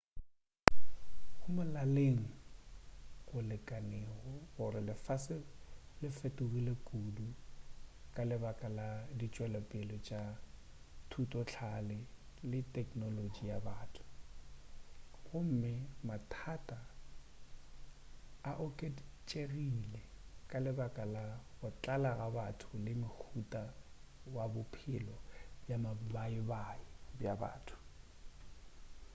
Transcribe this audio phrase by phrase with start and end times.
[1.39, 2.21] go molaleng
[3.27, 4.17] go lekanego
[4.55, 5.35] gore lefase
[6.01, 7.27] le fetogile kudu
[8.13, 8.87] ka lebaka la
[9.19, 10.21] ditšwelopele tša
[11.09, 11.97] thutohlale
[12.49, 14.03] le teknolotši ya batho
[15.25, 15.73] gomme
[16.07, 16.79] mathata
[18.49, 20.01] a oketšegile
[20.49, 21.25] ka lebaka la
[21.59, 23.63] go tlala ga batho le mohuta
[24.35, 25.17] wa bophelelo
[25.61, 26.81] bja mabaibai
[27.17, 27.77] bja motho